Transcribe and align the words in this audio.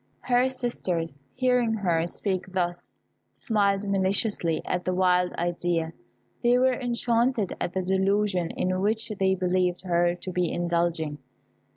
Her 0.21 0.49
sisters, 0.49 1.21
hearing 1.35 1.73
her 1.75 2.07
speak 2.07 2.53
thus, 2.53 2.95
smiled 3.35 3.87
maliciously 3.87 4.63
at 4.65 4.83
the 4.83 4.95
wild 4.95 5.31
idea; 5.33 5.93
they 6.41 6.57
were 6.57 6.73
enchanted 6.73 7.55
at 7.61 7.73
the 7.73 7.83
delusion 7.83 8.49
in 8.49 8.81
which 8.81 9.09
they 9.19 9.35
believed 9.35 9.81
her 9.83 10.15
to 10.15 10.31
be 10.31 10.51
indulging. 10.51 11.19